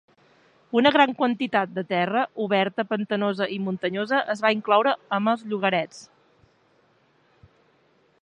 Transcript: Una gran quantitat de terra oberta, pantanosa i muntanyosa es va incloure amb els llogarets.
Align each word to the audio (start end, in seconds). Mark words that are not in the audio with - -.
Una 0.79 0.91
gran 0.93 1.11
quantitat 1.17 1.73
de 1.75 1.81
terra 1.91 2.23
oberta, 2.45 2.85
pantanosa 2.93 3.49
i 3.57 3.61
muntanyosa 3.67 4.23
es 4.35 4.41
va 4.47 4.53
incloure 4.59 4.93
amb 5.19 5.33
els 5.33 5.45
llogarets. 5.51 6.03